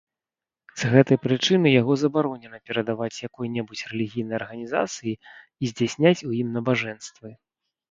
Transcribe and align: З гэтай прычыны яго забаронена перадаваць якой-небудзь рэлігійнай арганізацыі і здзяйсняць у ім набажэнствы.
З 0.83 0.87
гэтай 0.93 1.17
прычыны 1.25 1.73
яго 1.81 1.93
забаронена 2.03 2.57
перадаваць 2.71 3.21
якой-небудзь 3.29 3.85
рэлігійнай 3.93 4.35
арганізацыі 4.41 5.13
і 5.15 5.65
здзяйсняць 5.75 6.19
у 6.33 6.37
ім 6.41 6.47
набажэнствы. 6.59 7.29